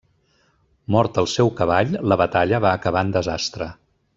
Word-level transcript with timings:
Mort 0.95 1.19
el 1.23 1.29
seu 1.35 1.51
cavall 1.61 1.93
la 2.13 2.19
batalla 2.25 2.63
va 2.67 2.73
acabar 2.79 3.05
en 3.09 3.17
desastre. 3.19 3.69